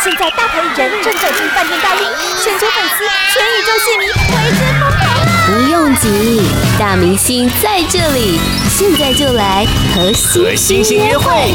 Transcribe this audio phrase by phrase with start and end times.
[0.00, 2.06] 现在大牌艺人正走进饭店大厅，
[2.40, 3.04] 全球粉丝、
[3.34, 5.26] 全宇宙戏迷为之疯狂啊！
[5.44, 6.40] 不用急，
[6.78, 8.38] 大明星在这里，
[8.68, 11.52] 现在就来和星星约会。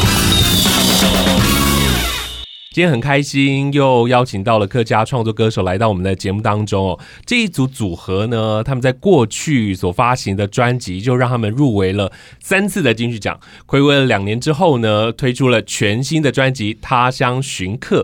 [2.73, 6.99] 今天很开心，又邀请到了客家创作歌手来到我们的节目当中哦。
[7.23, 13.39] 这一组组合呢，他们在过去所发行的专辑就让他们入围了三次的金曲奖。
[13.67, 18.01] 暌违了两年之后呢，推出了全新的专辑《他乡寻客》，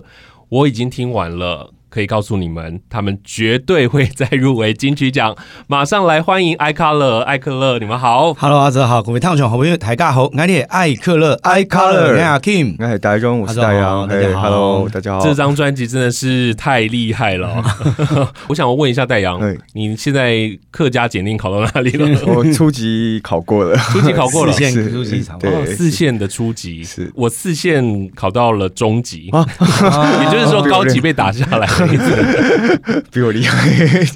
[0.49, 1.73] 我已经听完了。
[1.89, 5.35] 可以告诉你们，他们绝对会再入围金曲奖。
[5.67, 8.33] 马上来欢迎艾卡勒，艾克乐，你们好。
[8.35, 15.21] Hello，阿泽好，各位听众好朋友大家好，我是艾克乐，艾卡乐，你好 Kim，我是大中，我是大杨，大家好，Hello，大家好。
[15.21, 17.63] 这张专辑真的是太厉害了。
[18.47, 19.39] 我想问一下戴阳，
[19.73, 22.07] 你现在客家检定考到哪里了？
[22.27, 26.83] 我初级考过了， 初级考过了，四线初级，对，四线的初级。
[26.83, 31.67] 是我四线考到了中级，也就是说高级被打下来。
[33.11, 33.69] 比我厉害，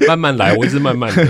[0.08, 1.24] 慢慢来，我一直慢慢的，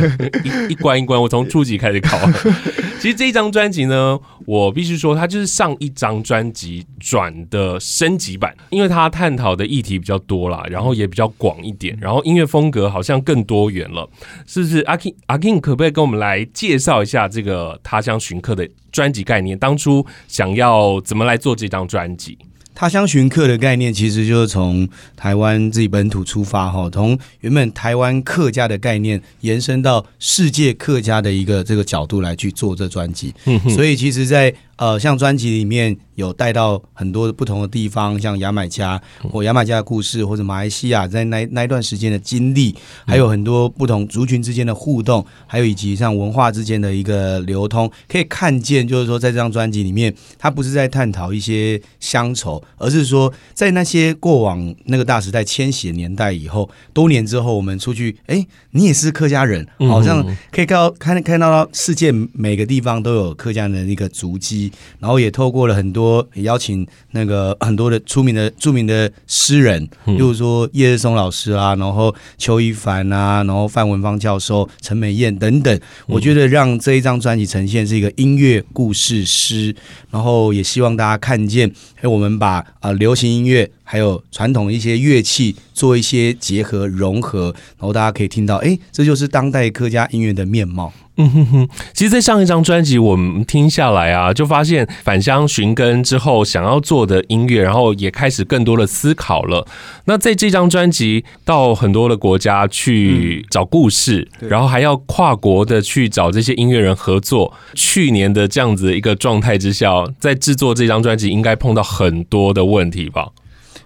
[0.44, 2.18] 一一关一关，我从初级开始考。
[3.00, 14.10] 其实这一张专辑呢，我必须说，它就是上一张专辑转的升级版，因为它探讨的议题比较多啦，然后也比较广一点，然后音乐风格好像更多元了，
[14.48, 14.80] 是不是？
[14.82, 19.58] 阿 King，阿 King 可不可以跟我们来介绍一下这个《他乡寻客》的专辑概念？
[19.60, 22.38] 当初想要怎么来做这张专辑？
[22.76, 33.34] 他乡寻客的概念，其实就是从台湾自己本土出发，哈，从原本台湾客家的概念延伸到世界客家的一个这个角度来去做这专辑。
[33.70, 42.76] 所以，其实，在呃，像专辑里面有带到很多不同的地方，像牙买加或牙买加的故事，或者马来西亚在那那一段时间的经历，
[43.08, 64.73] 还有很多不同族群之间的互动，还有以及像文化之间的一个流通，可以看见，就是说在这张专辑里面，它不是在探讨一些乡愁，而是说在那些过往那个大时代迁徙的年代以后，多年之后，我们出去，哎，你也是客家人，好像可以看到看看到世界每个地方都有客家人的一个足迹。
[65.00, 75.80] 然后也透过了很多邀请那个 很多的出名的著名的诗人，比如说叶日松老师啊，然后邱一凡啊，然后范文芳教授、陈美燕等等。
[76.08, 79.76] 我觉得让这一张专辑呈现是一个音乐故事诗，
[80.10, 90.94] 然后也希望大家看见，哎，我们把啊流行音乐还有传统一些乐器做一些结合融合，然后大家可以听到，哎，这就是当代客家音乐的面貌。
[91.18, 99.68] 嗯哼哼，其实，在上一张专辑我们听下来啊，就发现返乡寻根之后想要做的音乐，然后也开始更多的思考了。
[100.06, 107.54] 那在这张专辑到很多的国家去找故事，然后还要跨国的去找这些音乐人合作。
[107.76, 113.30] 去年的这样子一个状态之下，在制作这张专辑，应该碰到很多的问题吧？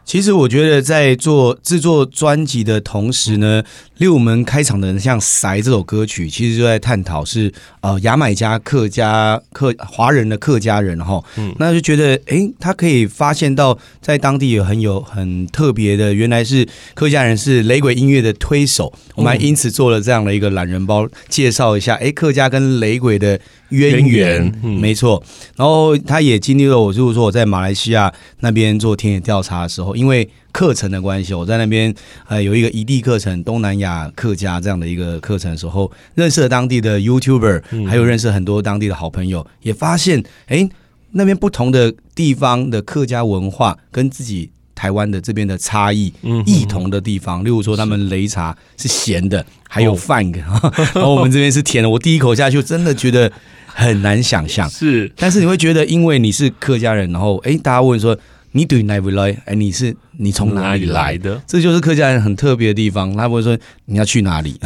[0.08, 3.62] 其实我觉得，在做制作专辑的同时呢，
[3.98, 7.52] 例如我们开场的像《塞》这首歌曲，其实就在探讨是
[7.82, 23.38] 呃牙买加客家客华人的客家人哈，嗯，那就觉得诶，他可以发现到在当地有很有很特别的，原来是客家人是雷鬼音乐的推手，我们还因此做了这样的一个懒人包，介绍一下诶，客家跟雷鬼的
[23.70, 25.22] 渊源，嗯，没错。
[25.56, 29.96] 然后他也经历了我，就是说我在马来西亚那边做田野调查的时候。
[29.96, 31.94] 因为课程的关系，我在那边
[32.28, 40.68] 呃有一个异地课程，东南亚客家这样的一个课程的时候，认识了当地的 YouTuber，还有认识很多当地的好朋友，也发现哎，
[41.12, 46.14] 那边不同的地方的客家文化跟自己台湾的这边的差异，
[46.46, 50.40] 异同的地方，例如说他们擂茶是咸的，还有饭的，
[50.94, 51.90] 然后我们这边是甜的。
[51.90, 53.32] 我第一口下去，真的觉得
[53.66, 58.16] 很难想象，是，但是你会觉得，因为你是客家人，然后哎，大家问说。
[58.58, 59.38] 你对哪位来？
[59.46, 61.40] 哎，你是你从哪里来的？
[61.46, 63.16] 这就是客家人很特别的地方。
[63.16, 64.60] 他不会说你要去哪里，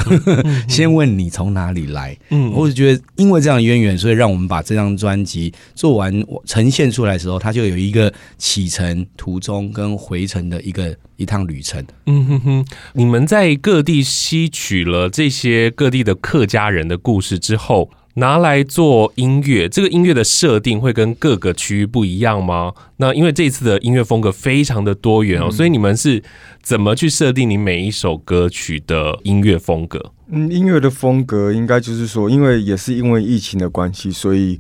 [0.70, 2.18] 先问你从哪里来。
[2.30, 11.86] 嗯，我是觉得因为这样的渊源，所以让我们把这张专辑做完呈现出来的时候，它就有一个启程途中跟回程的一个一趟旅程。
[12.06, 17.92] 嗯哼哼，你们在各地吸取了这些各地的客家人的故事之后。
[18.16, 22.74] 拿来做音乐，这个音乐的设定会跟各个区域不一样吗？
[22.98, 26.22] 那因为这次的音乐风格非常的多元哦，所以你们是
[26.62, 30.12] 怎么去设定你每一首歌曲的音乐风格？
[30.30, 34.60] 嗯，音乐的风格应该就是说，因为也是因为疫情的关系，所以。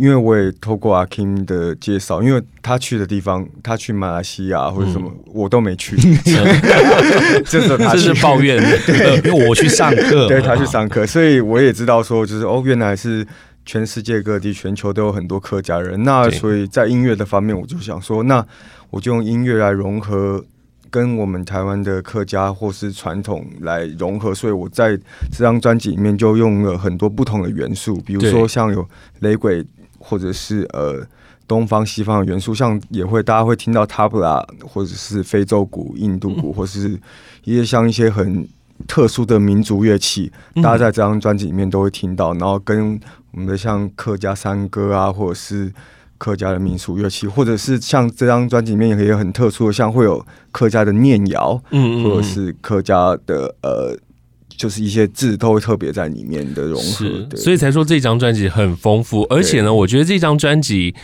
[0.00, 5.94] 因为我也透过阿 King 的介绍，因为他去的地方，他去马来西亚或者什么，嗯、我都没去，
[7.44, 13.26] 这是他是抱怨，对，因为我去上课，对，他去上课，所以我也知道说，就是哦，原来是
[13.66, 16.02] 全世界各地、全球都有很多客家人。
[16.02, 18.42] 那所以在音乐的方面，我就想说，那
[18.88, 20.42] 我就用音乐来融合
[20.88, 24.96] 跟我们台湾的客家或是传统来融合，所以我在
[25.30, 28.88] 这张专辑里面就用了很多不同的元素，比如说像有
[29.18, 29.62] 雷鬼，
[30.00, 31.06] 或者是呃
[31.46, 36.98] 东方西方的元素，像也会大家会听到 tabla，或者是非洲鼓、印度鼓，或是
[37.44, 38.48] 一些像一些很
[38.88, 43.00] 特殊的民族乐器，大家在这张专辑里面都会听到，然后跟
[43.30, 45.72] 我们的像客家山歌啊，或者是。
[46.20, 50.22] 客家的民俗乐器，或者是像这张专辑里面也有很特殊的，像会有
[50.52, 53.96] 客家的念谣，嗯，或者是客家的呃，
[54.60, 59.22] 就是一些字都会特别在里面的融合，所以才说这张专辑很丰富。
[59.30, 60.94] 而且呢，我觉得这张专辑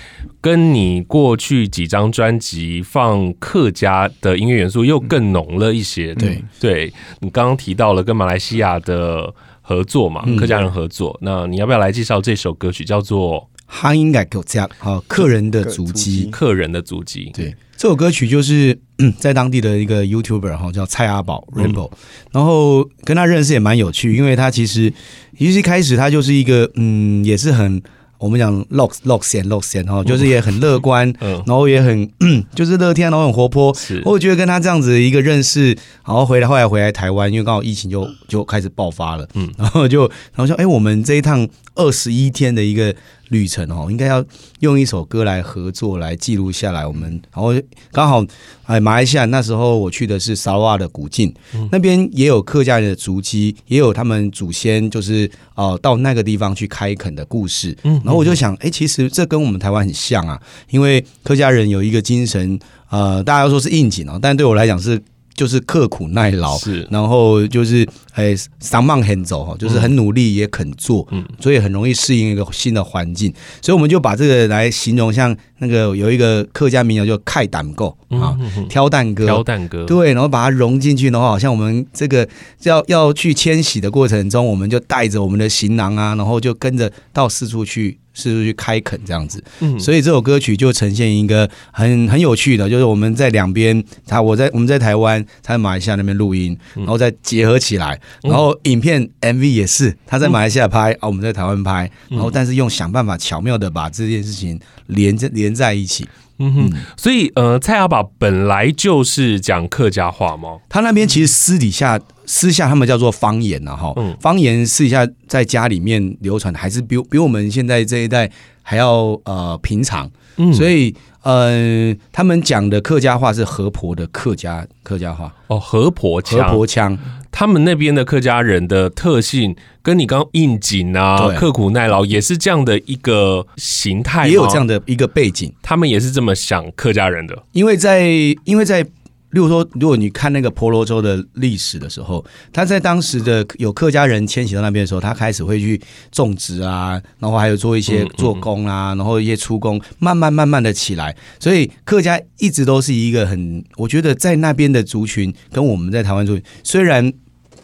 [0.42, 6.14] 跟你过去几张专辑放客家的音乐元素又更浓了一些。
[6.16, 9.32] 对，嗯、对你刚刚提到了跟马来西亚的
[9.62, 13.48] 合作嘛，客家人合作，嗯、那你要不要来介绍这首歌曲叫做？
[13.66, 17.30] 哈应该给我这样好，客人的足迹，客人的足迹。
[17.34, 18.78] 对，这首歌曲就是
[19.18, 21.90] 在当地的一个 YouTuber 哈，叫蔡阿宝 Rainbow，
[22.32, 24.92] 然后跟他认识也蛮有趣，因为他其实
[25.36, 27.82] 其实一开始他就是一个嗯，也是很。
[28.18, 31.32] 我们讲 lock lock 线 lock 线哈，就是也很乐观，嗯。
[31.46, 32.10] 然后也很
[32.54, 33.74] 就是乐天，然后很活泼。
[33.74, 42.96] 是，我觉得跟他这样子一个认识，然后回来后来回来台湾，因为刚好疫情就就开始爆发了，嗯，然后就然后说，哎，我们这一趟二十一天的一个
[43.28, 44.24] 旅程哦，应该要
[44.60, 46.86] 用一首歌来合作来记录下来。
[46.86, 47.52] 我们然后
[47.92, 48.24] 刚好
[48.64, 51.34] 哎，马来西亚那时候我去的是沙瓦的古晋，
[51.70, 57.94] 那边也有客家人的足迹，也有他们祖先就是哦到那个地方去开垦的故事，嗯。
[58.04, 60.40] 然后我就想，哎，其实这跟我们台湾很像啊，
[60.70, 62.58] 因为客家人有一个精神，
[62.90, 65.00] 呃，大家都说是应景哦，但对我来讲是
[65.36, 78.36] 就是刻苦耐劳，是，然后就是哎，上忙很走哈，就是很努力也肯做，嗯，所以很容易适应一个新的环境，所以我们就把这个来形容，像那个有一个客家民谣叫开胆够啊，
[78.68, 82.28] 挑担歌，挑担歌，对，然后把它融进去的话，好像我们这个
[82.62, 87.98] 要要去迁徙的过程中，我们就带着我们的行囊啊，然后就跟着到四处去。
[88.18, 89.44] 是不是去开垦这样子？
[89.60, 106.06] 嗯，所以这首歌曲就呈现一个很很有趣的，就是我们在两边，他我在我们在台湾，他在马来西亚那边录音，然后再结合起来，然后影片 MV 也是他在马来西亚拍，啊，我们在台湾拍，然后但是用想办法巧妙的把这件事情连着连在一起。
[106.38, 110.58] 嗯哼，所以呃，蔡阿宝本来就是讲客家话吗？
[110.68, 112.00] 他那边其实私底下。
[112.28, 118.28] 私下他们叫做方言呐，哈，方言私底下在家里面流传，还是比比我们现在这一代
[118.62, 120.92] 还要呃平常，嗯所以
[121.26, 125.34] 呃，他们讲的客家话是河婆的客家客家话。
[125.48, 126.96] 哦，河婆腔，河婆腔，
[127.32, 138.06] 他们那边的客家人的特性跟你刚刚应景啊，刻苦耐劳也是这样的一个形态，也有这样的一个背景，他们也是这么想客家人的，因为在
[138.44, 138.86] 因为在。
[139.30, 145.80] 例如说，如果你看那个婆罗洲的历史的时候，他在当时的有客家人迁徙到那边的时候，他开始会去
[146.10, 151.14] 种植啊，然后还有做一些做工啊，然后一些出工，慢慢慢慢的起来。
[151.38, 157.12] 所以客家一直都是一个很，我觉得在那边的族群跟我们在台湾族群虽然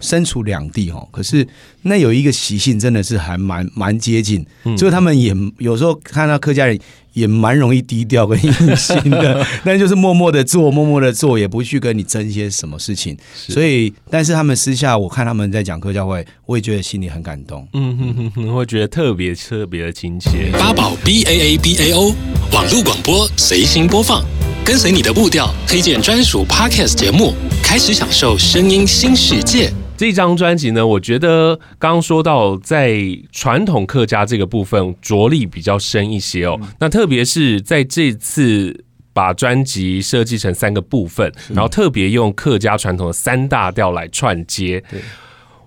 [0.03, 1.47] 身处两地哦，可是
[1.83, 4.45] 那有一个习性真的是还蛮蛮接近，
[4.77, 6.79] 所以他们也有时候看到客家人。
[7.15, 13.15] 也蛮容易低调跟隐形的， 但就是默默的做，默默的做，也不去跟你争些什么事情。
[13.35, 16.17] 所以，但是他们私下，我看他们在讲客家话，
[16.47, 17.69] 我也觉得心里很感动。
[17.75, 20.51] 嗯哼哼哼，会觉得特别特别的亲切。
[20.53, 22.15] 八宝 B A A B A O
[22.51, 24.25] 网络广播随心播放，
[24.65, 29.71] 跟随你的步调，推荐专属 Podcast 节目，开始享受声音新世界。
[30.03, 32.99] 这张专辑呢，我觉得刚刚说到在
[33.31, 36.59] 传统客家这个部分着力比较深一些哦。
[36.81, 44.83] 那特别是在这次把专辑设计成三个部分，然后特别用客家传统的三大调来串接。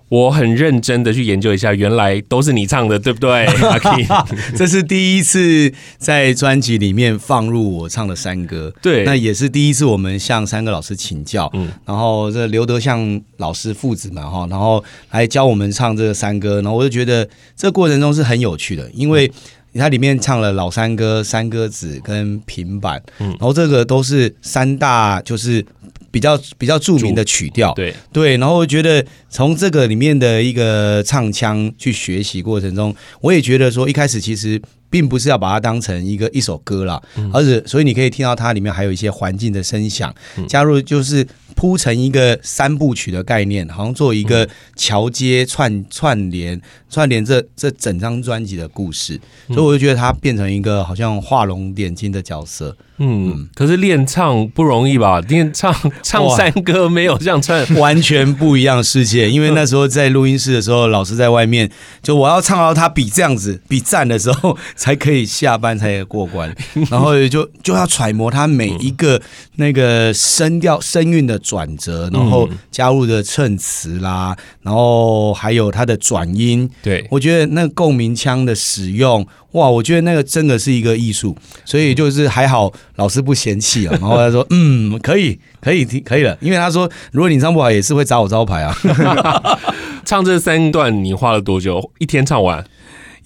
[0.08, 3.44] 我很认真的去研究一下，原来都是你唱的，对不对？
[4.56, 19.28] 这是第一次在专辑里面放入我唱的山歌，对，那也是第一次我们向三个老师请教，嗯，然后这刘德向老师父子们哈，然后来教我们唱这个山歌，然后我就觉得这过程中是很有趣的，因为
[19.74, 25.66] 它里面唱了老山歌、山歌子跟平板，嗯，然后这个都是三大就是。
[26.16, 27.92] 比较比较著名的曲调，对。
[28.10, 34.58] 对，然后我觉得从这个里面的一个唱腔去学习过程中，我也觉得说一开始其实
[34.96, 52.74] 并不是要把它当成一个一首歌啦，嗯、而是所以你可以听到它里面还有一些环境的声响，嗯、加入就是铺成一个三部曲的概念，好像做一个桥接串串联串联这这整张专辑的故事，所以我就觉得它变成一个好像画龙点睛的角色。
[52.98, 55.20] 嗯，可是练唱不容易吧？
[55.20, 59.28] 练唱 唱山歌没有这样唱，完全不一样世界。
[59.30, 61.70] 因为那时候在录音室的时候，老师在外面，
[62.02, 66.54] 就我要唱到他比这样子比赞的时候，才可以下班，才可以过关。
[66.88, 69.20] 然后就就要揣摩他每一个
[69.56, 76.70] 那个声调、声韵的转折，然后加入的衬词啦，然后还有他的转音。
[76.84, 79.26] 对，我觉得那个共鸣腔的使用。
[79.52, 88.72] 哇，我觉得那个真的是一个艺术，所以就是还好老师不嫌弃啊， 然后他说嗯，可以可以听可以了，因为他说如果你唱不好也是会砸我招牌啊。
[90.06, 91.90] 唱这三段你花了多久？
[91.98, 92.64] 一天唱完？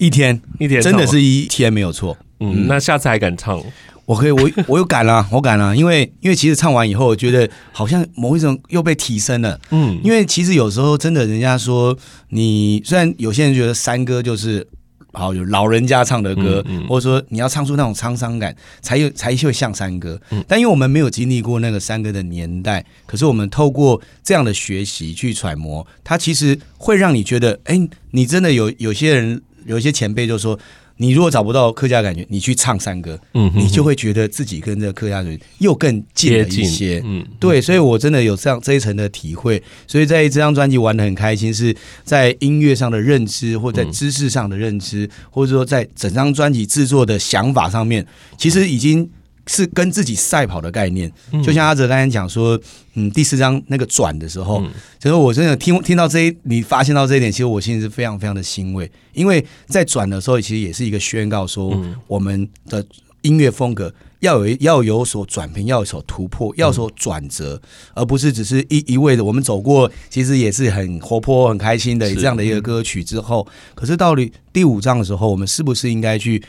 [0.01, 2.17] 一天一天真的是一天没有错。
[2.39, 3.61] 嗯，那下次还敢唱？
[4.07, 9.59] 我可以，我我有敢了，我敢了，因为因为其实唱完以后，我觉得好像某一种又被提升了。
[9.69, 11.95] 嗯，因为其实有时候真的，人家说
[12.29, 14.67] 你虽然有些人觉得山歌就是。
[15.13, 20.17] 好，有老人家唱的歌，嗯嗯、或者说你要唱出那种沧桑感，才有才会像山歌。
[20.29, 30.57] 嗯、但因为我们没有经历过那个山歌的年代，可是我们透过这样的学习去揣摩，它其实会让你觉得，哎、欸，你真的有有些人，有一些前辈就说。
[30.97, 37.01] 你如果找不到客家感觉，你去唱山歌，嗯你就会觉得自己跟这个客家人又更近了一些。
[37.03, 39.63] 嗯，对，所以我真的有这样这一层的体会。
[39.87, 48.05] 所以在这张专辑玩的很开心，是在音乐上的认知，或在知识上的认知，或者说在整张专辑制作的想法上面，
[48.37, 49.09] 其实已经。
[49.47, 51.11] 是跟自己赛跑的概念，
[51.43, 52.59] 就像阿哲刚才讲说，
[52.93, 54.63] 嗯，第四章那个转的时候，
[54.99, 61.75] 其实我真的听听到这一，你发现到这一点，其实我心里是非常非常的欣慰，因为在转的时候，其实也是一个宣告，说
[62.07, 62.85] 我们的
[63.23, 67.59] 音乐风格要有要有所转变，要有所突破，要有所转折，
[67.95, 76.43] 而不是只是一一味的我们走过，其实也是很活泼、很开心的这样的一个歌曲之后，可是到了第五章的时候，我们是不是应该去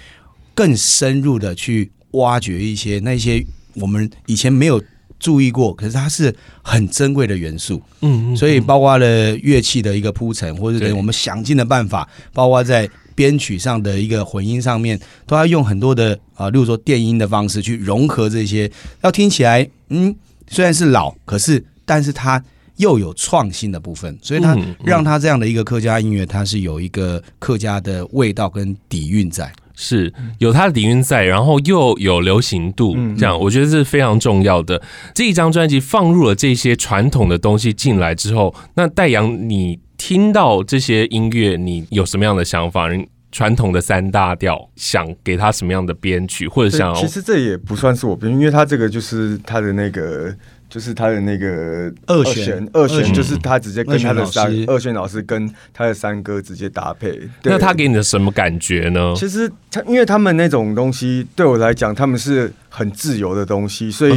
[0.54, 1.90] 更深入的去？
[2.12, 4.82] 挖掘一些那些我们以前没有
[5.18, 7.80] 注意过，可是它是很珍贵的元素。
[8.00, 18.70] 嗯，所以包括了乐器的一个铺陈，或者等于我们想尽的办法，包括在编曲上的一个混音上面，都要用很多的啊，例如说电音的方式去融合这些，
[19.02, 20.14] 要听起来嗯，
[20.48, 22.42] 虽然是老，可是但是它
[22.78, 29.52] 又有创新的部分，所以它让它这样的一个客家音乐，它是有一个客家的味道跟底蕴在。
[29.74, 34.80] 是有它的底蕴在，然后又有流行度，这样我觉得是非常重要的。
[35.14, 42.88] 这一张专辑放入了这些传统的东西进来之后，那戴阳，你听到这些音乐，你有什么样的想法？
[43.30, 46.94] 传统的三大调，想给他什么样的编曲，或者想……
[46.94, 50.34] 其实这也不算是我编，因为他这个就是他的那个。
[50.72, 57.28] 就是他的那个二弦，二弦就是他直接跟他的三二弦老师跟他的三哥直接搭配。
[57.42, 59.12] 那他给你的什么感觉呢？
[59.14, 64.14] 其实他因为他们那种东西对我来讲，他们是很自由的东西，所以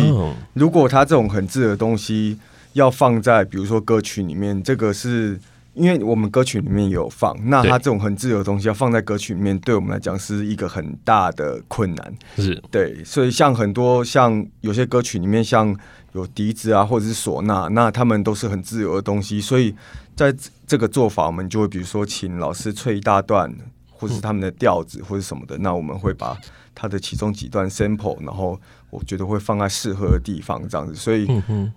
[0.54, 2.40] 如果他这种很自由的东西
[2.72, 5.38] 要放在比如说歌曲里面，这个是
[5.76, 12.14] 因为我们歌曲里面有放，那它这种很自由的东西要放在歌曲里面，对我们来讲是一个很大的困难。
[12.38, 15.78] 是对，所以像很多像有些歌曲里面像。
[16.14, 19.76] 有笛子啊，或者是唢呐，那他们都是很自由的东西，所以
[20.16, 20.34] 在
[20.66, 23.54] 这个做法，我们就会比如说请老师吹一大段，
[23.92, 26.38] 或者是他们的调子或者什么的，那我们会把
[26.74, 28.58] 它的其中几段 sample，然后
[28.96, 30.96] 我觉得会放在适合的地方，这样子。
[30.96, 31.28] 所以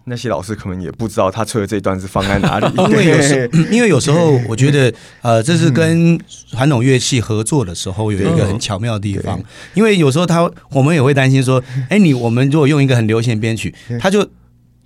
[0.04, 6.18] 那些老师可能也不知道他吹的这一段是放在哪里， 因为有时因为有时候我觉得 呃，这是跟
[6.50, 9.40] 传统乐器合作的时候有一个很巧妙的地方，
[9.74, 14.26] 因为有时候他我们也会担心说，哎，你我们如果用一个很流行的编曲，他就。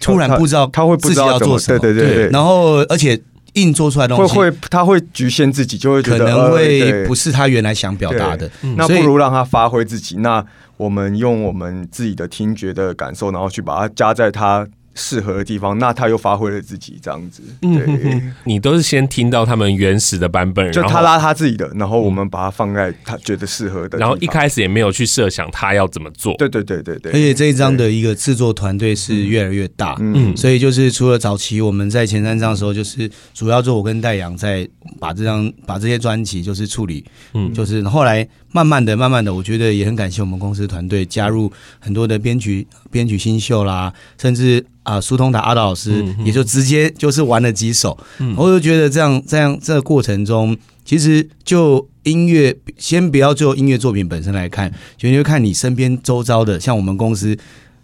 [0.04, 3.16] 突然不知道他会不知道要做什么，对对对，对，然后而且
[3.54, 8.50] 硬做出来的东西会会他会局限自己，就会可能会不是他原来想表达的。
[8.76, 10.44] 那不如让他发挥自己，那
[10.76, 14.66] 我们用我们自己的听觉的感受，然后去把它加在他。
[14.94, 17.42] 适合的地方，那他又发挥了自己这样子。
[17.60, 23.98] 对，你都是先听到他们原始的版本，就他拉他自己的，然后我们把它放在他觉得适合的。
[23.98, 26.34] 然后一开始也没有去设想他要怎么做。
[26.36, 27.12] 对对对对对。
[27.12, 34.68] 而且这一张的一个制作团队是越来越大，嗯，所以就是除了早期我们在前三张的时候，就是主要就我跟戴阳在
[35.00, 44.64] 把这张把这些专辑就是处理，嗯，就是后来慢慢的、慢慢的，我觉得也很感谢我们公司团队加入很多的编曲、编曲新秀啦，甚至。
[44.82, 57.38] 啊，苏通达阿道老师也就直接就是玩了几首，嗯、我就觉得这样这样这个过程中，其实就音乐先不要就音乐作品本身来看，就因为看你身边周遭的，像我们公司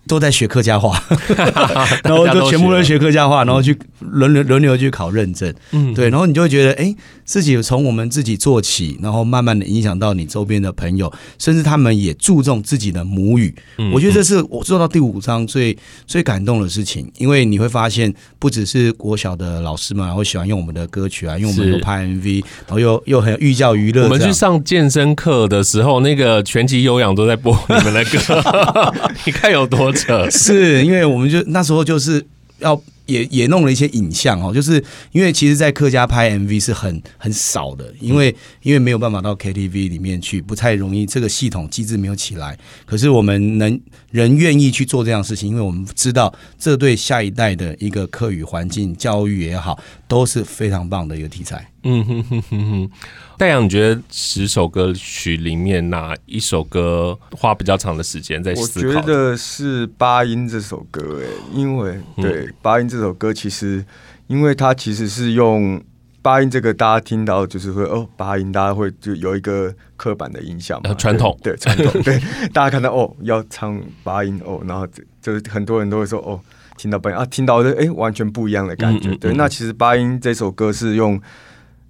[0.09, 1.01] 都在学客家话，
[2.03, 6.93] 然后就全部都学客家话，然后去轮流轮流去考认证，嗯，对，然后你就会觉得，哎，
[7.25, 13.55] 自己从我们自己做起，然后慢慢的影响到你周边的朋友，甚至他们也注重自己的母语。
[13.77, 24.05] 嗯，我觉得这是我做到第五章最最感动的事情，因为你会发现，不只是国小的老师们，然后喜欢用我们的歌曲啊，用我们的拍 MV，然后又又很寓教于乐。
[24.05, 28.19] 我们去上健身课的时候，那个拳击有氧都在播你们的歌，
[29.27, 29.93] 你看有多。
[30.31, 32.25] 是因为我们就那时候就是
[32.59, 42.59] 要也也弄了一些影像哦，就是因为其实，在客家拍 MV 是很很少的，因为因为没有办法到 KTV 里面去，不太容易，这个系统机制没有起来。
[42.85, 51.67] 可是我们能人愿意去做这样的事情，因为我们知道这对下一代的一个客语环境教育也好，都是非常棒的一个题材。
[51.89, 52.91] 嗯哼哼哼哼。
[53.39, 58.89] 戴阳，你觉得十首歌曲里面哪一首歌花比较长的时间在思考？
[58.89, 63.85] 我觉得是八音这首歌，哎，因为对八音这首歌，其实
[64.27, 65.81] 因为它其实是用
[66.21, 72.21] 八音这个，大家听到就是会哦，八音，大家会就有一个刻板的印象嘛，传统对传统对，
[72.53, 74.85] 大家看到哦要唱八音哦，然后
[75.23, 76.41] 就是很多人都会说哦，
[76.77, 81.23] 听到八音啊，听到的哎完全不一样的感觉，对，那其实八音这首歌是用。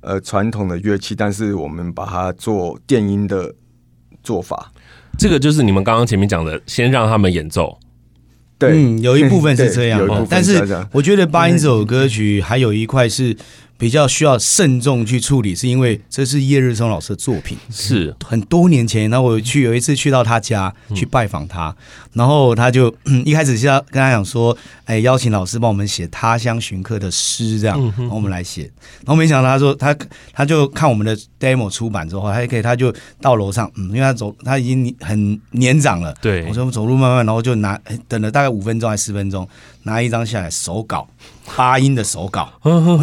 [0.01, 3.55] 呃，传统的乐器，但是我们把它做电音的
[4.23, 4.73] 做法，
[5.19, 7.79] 这个就是你们刚刚前面讲的，先让他们演奏。
[8.59, 13.37] 对，嗯，有一部分是这样，哦，但是我觉得八音这首歌曲还有一块是。
[13.79, 18.15] 比较需要慎重去处理，是因为这是叶日松老师的作品，是。
[18.25, 19.09] 很多年前。
[19.09, 21.75] 然后我去有一次去到他家去拜访他，
[22.13, 22.93] 然后他就
[23.25, 24.55] 一开始是要跟他讲说，
[24.85, 28.63] 哎，邀请老师帮我们写《他乡寻客》的诗，这样，然后我们来写。
[29.05, 29.97] 然后没想到他说他
[30.33, 39.49] 他就看我们的 demo 出版之后，他可以他就到楼上，嗯，因为他走他已经很年长了，对，我说走路慢慢，然后就拿等了大概五分钟还是十分钟，
[39.85, 41.09] 拿一张下来手稿。
[41.57, 42.53] 八音的手稿，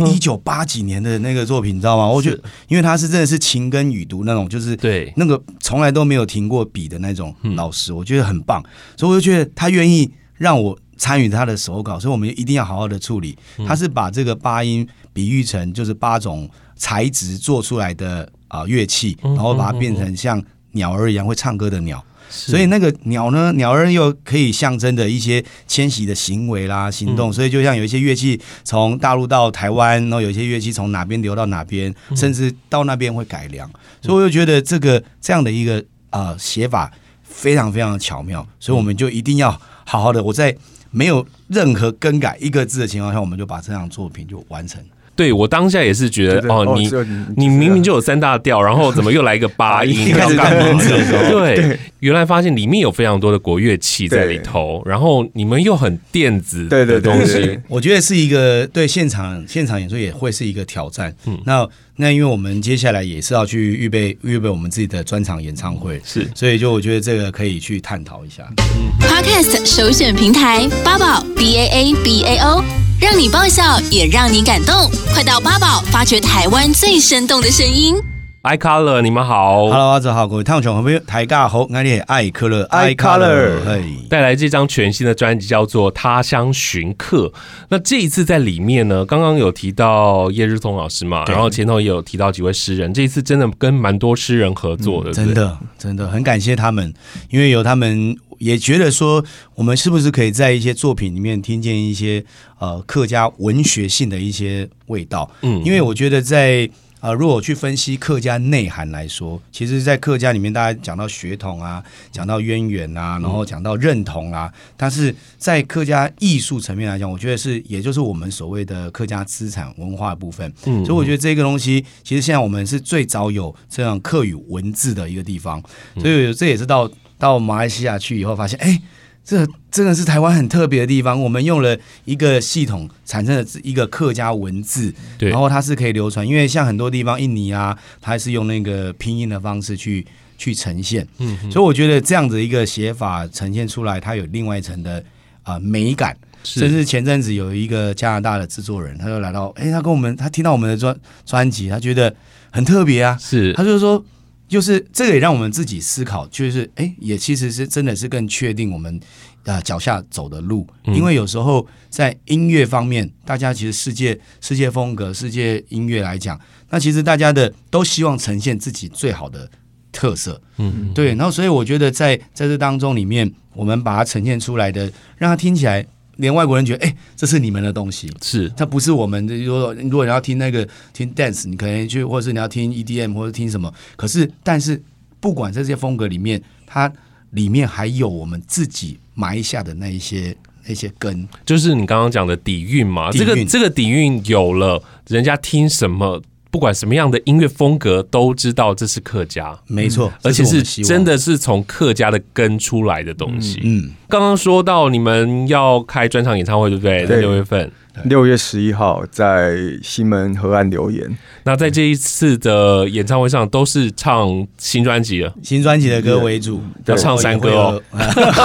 [0.05, 2.08] 一九八几年的那个作品，你知道吗？
[2.08, 8.63] 我觉得，因为他是真的是勤耕雨读那种，就是对那个从来都没有停过笔的那种老师，我觉得很棒。
[8.96, 13.36] 所以我就觉得他愿意让我参与他的手稿，所以我们一定要好好的处理。
[13.67, 20.40] 他是把这个八音比喻成就是八种材质做出来的啊乐器，然后把它变成像
[20.74, 22.03] 鸟儿一样会唱歌的鸟。
[22.29, 27.31] 所以那个鸟呢，鸟儿又可以象征的一些迁徙的行为啦、行动。
[27.31, 33.70] 所以就像有一些乐器从大陆到台湾，然后有一些乐器从哪边流到哪边，甚至到那边会改良。
[34.01, 36.92] 所以我就觉得这个这样的一个呃写法
[37.24, 38.46] 非常非常的巧妙。
[38.59, 39.51] 所以我们就一定要
[39.85, 40.55] 好好的，我在
[40.92, 44.83] 没有任何更改一个字的情况下，我们就把这样作品就完成。
[45.15, 46.91] 对，我当下也是觉得哦，你
[47.37, 50.13] 你明明就有三大调，然后 怎么又来一个八音？
[51.31, 61.15] 对，原来发现里面有非常多的国乐器在里头，然后你们又很电子的东西，我觉得是一个对现场现场演出也会是一个挑战。
[61.25, 68.43] 嗯，那那因为我们接下来也是要去预备预备我们自己的专场演唱会，是，所以就我觉得这个可以去探讨一下。
[68.57, 72.84] 嗯，Podcast 首选平台八宝 B A A B A O。
[73.05, 74.89] 让你爆笑，也让你感动。
[75.13, 77.94] 快到八宝发掘台湾最生动的声音。
[78.41, 87.27] iColor，你们好，Hello，大家好，各位听众朋友，大家好，我是爱科乐，iColor，带来这张全新的专辑叫做《他乡寻客》。
[87.70, 96.91] 那这一次在里面呢，刚刚有提到叶日松老师嘛，然后前头也有提到几位诗人，这一次真的跟蛮多诗人合作的，嗯、真的，真的很感谢他们，
[97.29, 98.18] 因为有他们。
[98.39, 99.24] 也觉得说，
[99.55, 102.24] 我们是不是可以在一些作品里面听见一些
[102.59, 105.29] 呃客家文学性的一些味道？
[105.41, 106.69] 嗯，因为我觉得在
[107.01, 120.51] 呃，如果去分析客家内涵来说，其实，在客家里面，大家讲到血统啊，讲到渊源啊，然后讲到认同啊，但是在客家艺术层面来讲，我觉得是也就是我们所谓的客家资产文化的部分。
[120.65, 125.61] 嗯，所以我觉得这个东西，其实现在我们是最早有这样客语文字的一个地方，
[126.01, 126.89] 所以这也是到。
[127.17, 128.81] 到马来西亚去以后，发现哎，
[129.23, 131.19] 这真的是台湾很特别的地方。
[131.21, 136.27] 我们用了一个系统产生了一个客家文字，然后它是可以流传。
[136.27, 140.05] 因为像很多地方，印尼啊，它还是用那个拼音的方式去
[140.37, 141.07] 去呈现。
[141.17, 144.99] 嗯，所以我觉得这样子一个写法呈现出来，它有另外一层的
[145.43, 146.15] 啊、呃、美感。
[146.43, 152.15] 甚至前阵子有一个加拿大的制作人，他就来到，哎，他跟我们，他听到我们的专专辑，他觉得
[152.51, 153.17] 很特别啊。
[153.19, 154.05] 是，他就说。
[154.48, 159.00] 就是这个也让我们自己思考，就是哎，也其实是真的是更确定我们
[159.44, 169.50] 啊脚下走的路，因为有时候在音乐方面，大家其实世界世界风格、世界音乐来讲，那其实大家的都希望呈现自己最好的
[169.92, 170.42] 特色。
[170.58, 171.16] 嗯，对。
[171.16, 175.86] 然后所以我觉得在在这当中里面，我们把它呈现出来的，让它听起来
[176.17, 179.35] 连外国人觉得，哎，这是你们的东西，是它不是我们的。
[179.37, 184.81] 如果如果你要听那个听 dance，你可能去，或者是你要听 EDM 或者听什么，可是但是
[185.19, 186.91] 不管在这些风格里面，它
[187.31, 190.35] 里面还有我们自己埋下的那一些。
[190.67, 193.11] 那些根，就是你刚刚讲的底蕴嘛。
[193.11, 199.55] 这个这个底蕴有了，人家听什么，不管什么样的音乐风格，都知道这是客家。
[199.67, 203.59] 没错，而且是真的是从客家的根出来的东西。
[203.63, 207.05] 嗯，刚刚说到你们要开专场演唱会，对不对？
[207.05, 207.72] 在六月份。
[208.03, 211.18] 六月十一号在西门河岸留言。
[211.44, 217.81] 那在这一次的演唱会上，都是唱新专辑的新专辑的歌为主，要唱山歌哦。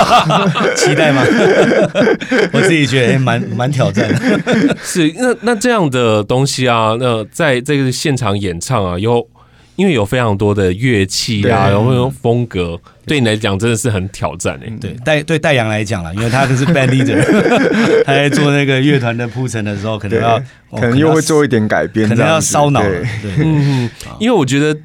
[0.77, 1.25] 期待吗？
[2.55, 4.77] 我自己觉得蛮蛮挑战的。
[4.85, 9.27] 是那那这样的东西啊，那在这个现场演唱啊，有。
[9.81, 14.71] 因为有非常多的乐器啊，然后用风格，对你来讲真的是很挑战诶。
[14.79, 17.19] 对戴对戴阳来讲了，因为他可是 band leader，
[18.05, 20.39] 他在做那个乐团的铺陈的时候，可能要
[20.71, 22.83] 可能又会做一点改变，可能要烧脑。
[22.83, 23.07] 对，
[23.43, 23.89] 嗯，
[24.19, 24.79] 因为我觉得，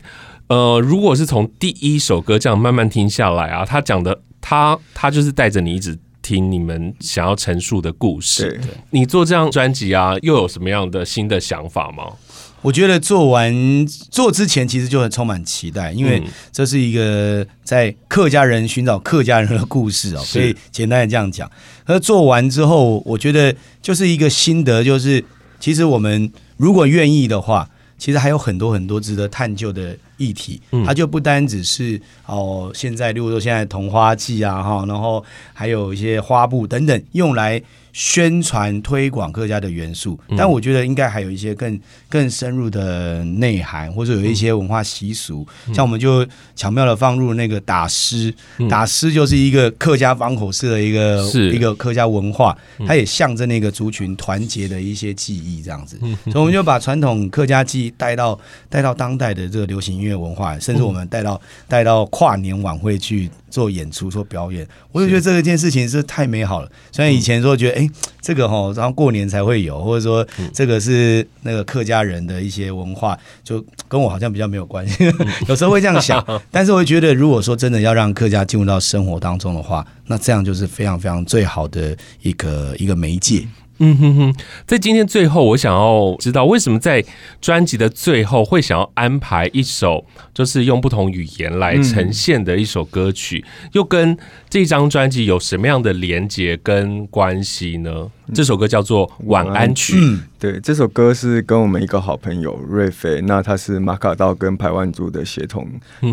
[0.48, 8.50] 呃，如果是从第一首歌这样慢慢听下来啊，他讲的他他就是带着你一直听你们想要陈述的故事。
[8.62, 12.14] 对，你做这张专辑啊，又有什么样的新的想法吗？
[12.62, 21.50] 我觉得做完做之前，其实就很充满期待，因为这是一个在客家人寻找客家人的故事哦，所以简单的这样讲。
[21.86, 25.24] 而做完之后，我觉得就是一个心得，就是
[25.60, 30.60] 其实我们如果愿意的话，其实还有很多很多值得探究的议题。
[30.84, 37.62] 它就不单只是哦，现在例如说现在同花季啊哈，然后还有一些花布等等用来。
[37.96, 41.80] 宣传推广客家的元素，但我觉得应该还有一些更
[42.10, 46.28] 更深入的内涵，或者有一些文化习俗，像我们就
[46.58, 48.34] 巧妙的放入那个打狮，
[48.70, 52.54] 打狮就是一个客家方口式的一个一个客家文化，
[52.86, 63.32] 它也象征那个族群团结的一些记忆，这样子，所以我们就把传统客家记忆带到带到当代的这个流行音乐文化，甚至我们带到带到跨年晚会去。
[63.56, 66.70] 做演出、做表演，我就觉得这一件事情是太美好了。
[66.92, 75.06] 虽然以前说觉得，哎、欸，这个哈，然后过年才会有，或者说这个是那个客家人的一些文化，就跟我好像比较没有关系。
[75.48, 83.48] 有时候会这样想， 但是我觉得，如果说真的要让客家进入到生活当中的话，那这样就是非常非常最好的一个一个媒介。
[83.80, 84.36] 嗯哼哼，
[84.66, 87.04] 在今天最后，我想要知道为什么在
[87.42, 94.18] 专辑的最后会想要安排一首就是用不同语言来呈现的一首歌曲，嗯、又跟
[94.50, 98.10] 这张专辑有什么样的连接跟关系呢？
[98.34, 99.94] 这首歌叫做《晚安曲》。
[100.00, 105.68] 嗯，对，这首歌是跟我们一个好朋友瑞菲，那他是马卡道跟排湾族的协同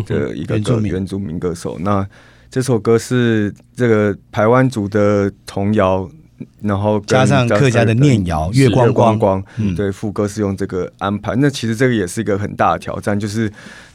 [0.05, 1.79] 的一个歌原住民歌手。
[1.79, 2.05] 那
[2.51, 6.09] 这首歌是这个排湾族的童谣。
[6.61, 9.43] 然后加上客家的念谣，月光光，光，
[9.75, 11.35] 对，副歌是用这个安排。
[11.37, 13.51] 那其实这个也是一个很大的挑战，就是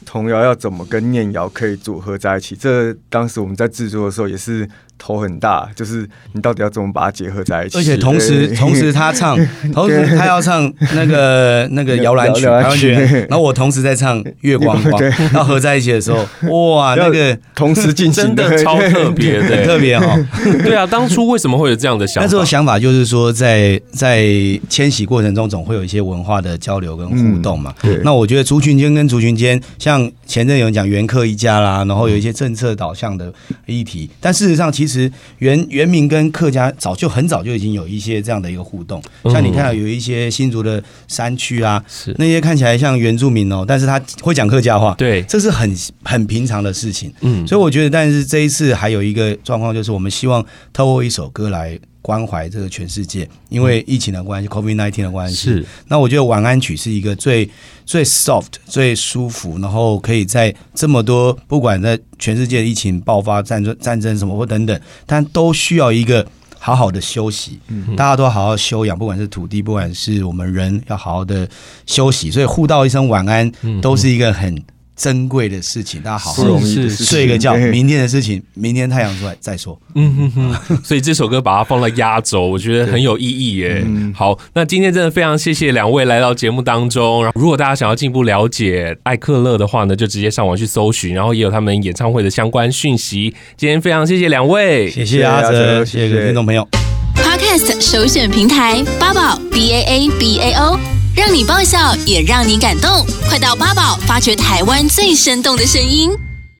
[0.08, 2.56] 童谣要怎么跟念谣可以组合在一起。
[2.56, 4.66] 这当时我们在制作的时候也是。
[5.00, 7.78] 头很大，就是你到底要怎么把它结合在一起？
[7.78, 9.38] 而且同时，同时他唱，
[9.72, 12.90] 同时他要唱那个那个 摇篮曲，摇篮曲，
[13.30, 15.00] 然后我同时在唱月光光，
[15.32, 16.26] 然后合在一起的时候，
[16.74, 20.18] 哇，那个同时进行的超特别，很特别哈。
[20.64, 22.26] 对啊，当初为什么会有这样的想法？
[22.26, 24.26] 那时候想法就是说，在在
[24.68, 27.72] 迁徙过程中，总会有一些文化的交流跟互动嘛。
[27.80, 33.32] 对那我觉得族群间跟族群间，像前阵有人讲原客一家啦，然后有一些政策导向的
[33.66, 34.88] 议题，但事实上其实。
[34.88, 47.12] 其实原原民跟客家早就很早就已经有一些这样的一个互动，像你看到有一些新竹的山区啊，是那些看起来像原住民哦，但是他会讲客家话，对，这是很很平常的事情。
[47.20, 51.78] 嗯，所以我觉得，但是这一次还有一个状况，就是我们希望透过一首歌来。
[52.00, 55.34] 关怀这个全世界，因为疫情的关系，COVID nineteen 的关系。
[55.34, 57.48] 是，那我觉得晚安曲是一个最
[57.84, 66.26] 最 soft、最舒服，然后可以在这么多不管在全世界疫情爆发、战争、战争什么或等等，但都需要一个
[66.58, 67.58] 好好的休息。
[67.68, 71.48] 嗯，大家都好好休养，不管是土地，不管是我们人，要好好的
[71.86, 72.30] 休息。
[72.30, 73.50] 所以互道一声晚安，
[73.82, 74.62] 都是一个很。
[74.98, 77.54] 珍贵的事情，大家好好容易睡个觉。
[77.54, 79.80] 明天的事情，明天太阳出来再说。
[79.94, 80.78] 嗯哼哼。
[80.84, 83.86] 所以这首歌把它放在压轴，我觉得很有意义耶。
[84.12, 87.30] 好，那今天真的非常谢谢两位来到节目当中。
[87.36, 93.32] 如果大家想要进一步了解艾克勒的话呢，就直接上网去搜寻，然后也有他们演唱会的相关讯息。
[93.56, 96.66] 今天非常谢谢两位，谢谢阿泽，谢谢各位听众朋友。
[97.14, 100.97] Podcast 首选平台八宝 B A A B A O。
[101.18, 106.12] 让你爆笑，也让你感动，快到八宝发掘台湾最生动的声音。